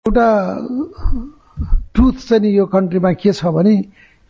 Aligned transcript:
एउटा 0.00 0.28
ट्रुथ 1.94 2.12
चाहिँ 2.18 2.40
नि 2.40 2.50
यो 2.56 2.64
कन्ट्रीमा 2.66 3.12
के 3.20 3.32
छ 3.36 3.52
भने 3.52 3.76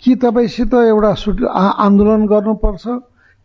कि 0.03 0.15
तपाईँसित 0.19 0.75
एउटा 0.75 1.13
सुट 1.15 1.43
आन्दोलन 1.47 2.27
गर्नुपर्छ 2.27 2.85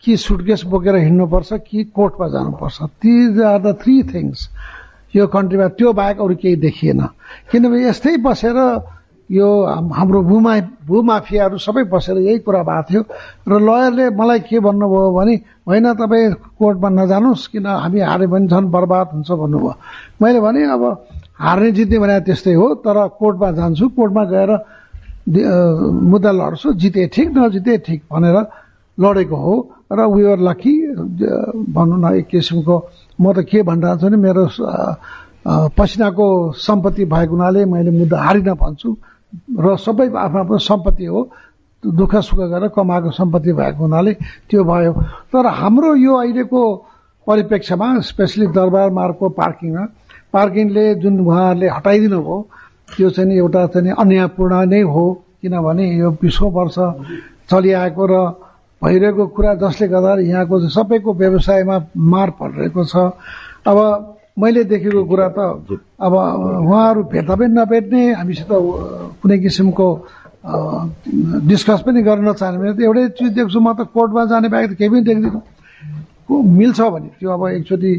कि 0.04 0.18
सुटकेस 0.18 0.64
बोकेर 0.66 0.96
हिँड्नुपर्छ 1.06 1.54
कि 1.70 1.84
कोर्टमा 1.94 2.28
जानुपर्छ। 2.28 2.82
These 2.98 3.42
are 3.46 3.60
the 3.62 3.78
three 3.78 4.02
things 4.10 4.50
यो 5.16 5.28
कन्ट्रीमा 5.30 5.68
त्यो 5.78 5.94
बाहेक 5.94 6.18
अरू 6.18 6.36
केही 6.42 6.56
देखिएन। 6.66 7.02
किनभने 7.54 7.86
यस्तै 7.94 8.18
बसेर 8.26 8.58
यो 9.30 9.48
हाम्रो 9.94 10.22
भूमा 10.26 10.54
भूमाफियाहरू 10.82 11.58
सबै 11.62 11.84
बसेर 11.94 12.18
यही 12.26 12.40
कुरा 12.42 12.62
भएको 12.66 12.82
थियो। 12.90 13.02
र 13.50 13.54
लयरले 13.62 14.10
मलाई 14.18 14.40
के 14.50 14.60
भन्नुभयो 14.66 15.12
भने 15.14 15.36
होइन 15.70 15.94
तपाईँ 15.94 16.34
कोर्टमा 16.58 16.90
नजानुहोस् 16.90 17.48
किन 17.54 17.66
हामी 17.66 18.00
हार्यो 18.02 18.28
भने 18.34 18.48
झन् 18.50 18.72
बर्बाद 18.74 19.08
हुन्छ 19.14 19.30
भन्नुभयो। 19.30 19.74
मैले 20.22 20.40
भने 20.42 20.62
अब 20.74 20.84
हार्ने 21.40 21.72
जित्ने 21.72 21.98
भने 22.00 22.20
त्यस्तै 22.28 22.54
हो 22.54 22.68
तर 22.86 22.98
कोर्टमा 23.20 23.52
जान्छु 23.60 23.86
कोर्टमा 23.98 24.24
गएर 24.34 24.52
मुद्दा 25.28 26.32
लड्छु 26.32 26.74
जिते 26.80 27.06
ठिक 27.14 27.28
नजिते 27.38 27.78
ठिक 27.86 28.02
भनेर 28.12 28.38
लडेको 28.98 29.36
हो। 29.36 29.56
र 29.92 30.00
वर 30.06 30.40
लकी 30.40 30.74
भनौँ 31.76 32.00
न 32.00 32.06
एक 32.18 32.28
किसिमको 32.28 32.76
म 33.22 33.34
त 33.34 33.46
के 33.46 33.62
भनिरहेको 33.62 34.00
छु 34.00 34.08
भने 34.08 34.18
मेरो 34.18 34.44
पसिनाको 35.78 36.26
सम्पत्ति 36.58 37.06
भएको 37.06 37.34
हुनाले 37.36 37.66
मैले 37.70 37.92
मुद्दा 37.92 38.18
हारिन 38.18 38.50
भन्छु। 38.56 38.90
र 39.60 39.76
सबै 39.78 40.08
आफ्नो 40.10 40.40
आफ्नो 40.42 40.58
सम्पत्ति 40.58 41.06
हो। 41.06 41.22
दुःख 41.84 42.14
सुख 42.26 42.40
गरेर 42.50 42.74
कमाएको 42.74 43.12
सम्पत्ति 43.12 43.52
भएको 43.54 43.82
हुनाले 43.84 44.14
त्यो 44.50 44.64
भयो। 44.64 44.92
तर 45.30 45.46
हाम्रो 45.46 45.96
यो 45.96 46.14
अहिलेको 46.18 46.62
परिप्रेक्ष्यमा 47.28 47.88
स्पेसली 48.10 48.48
दरबार 48.58 48.90
मार्गको 48.90 49.30
पार्किङमा 49.38 49.84
पार्किङले 50.34 50.86
जुन 51.02 51.20
उहाँहरूले 51.20 51.68
हटाइदिनु 51.78 52.20
भयो 52.22 52.38
त्यो 52.96 53.10
चाहिँ 53.16 53.38
एउटा 53.38 53.62
चाहिँ 53.74 53.94
अन्यायपूर्ण 54.02 54.54
नै 54.72 54.82
हो। 54.82 55.06
किनभने 55.42 55.86
यो 56.02 56.10
बिसौँ 56.22 56.50
वर्ष 56.52 56.78
चलिआएको 57.50 58.04
र 58.06 58.14
भइरहेको 58.82 59.24
कुरा 59.36 59.54
जसले 59.62 59.88
गर्दा 59.88 60.12
यहाँको 60.26 60.56
सबैको 60.70 61.14
व्यवसायमा 61.14 61.78
मार 61.96 62.30
परिरहेको 62.40 62.84
छ। 62.86 62.96
अब 63.66 63.78
मैले 64.38 64.64
देखेको 64.68 65.02
कुरा 65.06 65.28
त 65.38 65.40
अब 65.96 66.14
उहाँहरू 66.14 67.02
भेट्दा 67.14 67.36
पनि 67.36 67.54
नभेट्ने 67.56 68.02
हामीसित 68.20 68.52
कुनै 69.22 69.38
किसिमको 69.40 69.88
डिस्कस 71.50 71.80
पनि 71.86 72.02
गर्न 72.04 72.28
नचाहने 72.30 72.58
भने 72.60 72.74
त 72.74 72.80
एउटै 72.84 73.04
चिज 73.18 73.32
देख्छु 73.38 73.60
म 73.60 73.74
त 73.74 73.88
कोर्टमा 73.96 74.26
जाने 74.30 74.48
बाहेक 74.50 74.72
त 74.72 74.74
केही 74.76 74.90
पनि 74.90 75.02
देख्दिनँ। 75.02 75.42
मिल्छ 76.30 76.82
भने? 76.82 77.10
त्यो 77.20 77.30
अब 77.32 77.48
एकचोटि 77.48 77.92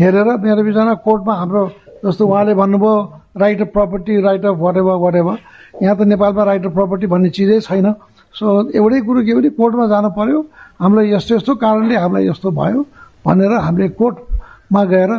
हेरेर 0.00 0.28
मेरो 0.42 0.62
बिचमा 0.62 0.94
कोर्टमा 1.06 1.34
हाम्रो 1.34 1.62
जस्तो 2.04 2.22
उहाँले 2.26 2.54
भन्नुभयो 2.54 2.94
right 3.36 3.60
of 3.60 3.68
property 3.72 4.20
right 4.22 4.44
of 4.46 4.56
whatever 4.76 4.96
whatever 5.14 5.38
यहाँ 5.82 5.96
त 5.96 6.00
नेपालमा 6.06 6.42
राइट 6.44 6.66
अफ 6.66 6.72
प्रपर्टी 6.74 7.06
भन्ने 7.06 7.30
चिजै 7.30 7.60
छैन। 7.66 7.92
सो 8.34 8.46
एउटै 8.70 9.00
कुरो 9.06 9.20
के 9.26 9.32
भने 9.34 9.50
कोर्टमा 9.58 9.86
जानु 9.86 10.10
पर्यो। 10.18 10.40
हामीलाई 10.80 11.10
यस्तो 11.12 11.34
यस्तो 11.36 11.54
कारणले 11.62 11.96
हामीलाई 11.96 12.28
यस्तो 12.28 12.50
भयो 12.50 12.80
भनेर 13.26 13.52
हामीले 13.66 13.88
कोर्टमा 13.98 14.82
गएर 14.92 15.12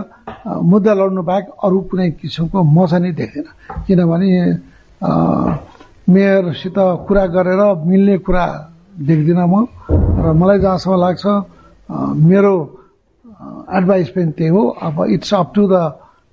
मुद्दा 0.47 0.94
लड्नु 0.94 1.22
बाहेक 1.23 1.45
अरू 1.64 1.80
कुनै 1.89 2.09
किसिमको 2.19 2.64
मजा 2.64 2.97
नै 3.00 3.11
देख्दैन 3.19 3.47
किनभने 3.88 4.30
मेयरसित 6.09 6.78
कुरा 7.08 7.25
गरेर 7.36 7.61
मिल्ने 7.86 8.17
कुरा 8.25 8.45
देख्दिनँ 9.08 9.47
म। 9.47 9.56
र 10.23 10.34
मलाई 10.36 10.59
जहाँसम्म 10.59 10.95
लाग्छ 11.00 11.23
मेरो 12.25 12.55
एडभाइस 13.72 14.08
पनि 14.08 14.33
त्यही 14.33 14.50
हो 14.50 14.67
अब 14.83 15.05
it's 15.11 15.34
up 15.34 15.53
to 15.55 15.67
the 15.69 15.81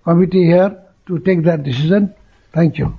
committee 0.06 0.46
here 0.46 0.84
to 1.08 1.20
take 1.20 1.44
that 1.44 1.64
decision. 1.64 2.14
Thank 2.54 2.78
you. 2.78 2.98